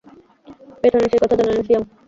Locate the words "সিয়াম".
1.67-1.83